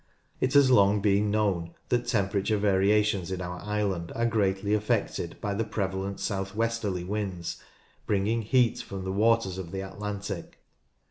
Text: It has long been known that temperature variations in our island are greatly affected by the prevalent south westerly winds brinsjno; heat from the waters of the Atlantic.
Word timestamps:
It 0.39 0.53
has 0.55 0.71
long 0.71 0.99
been 0.99 1.29
known 1.29 1.75
that 1.89 2.07
temperature 2.07 2.57
variations 2.57 3.31
in 3.31 3.39
our 3.39 3.59
island 3.59 4.11
are 4.15 4.25
greatly 4.25 4.73
affected 4.73 5.39
by 5.39 5.53
the 5.53 5.63
prevalent 5.63 6.19
south 6.19 6.55
westerly 6.55 7.03
winds 7.03 7.61
brinsjno; 8.07 8.41
heat 8.45 8.81
from 8.81 9.03
the 9.03 9.11
waters 9.11 9.59
of 9.59 9.69
the 9.69 9.81
Atlantic. 9.81 10.57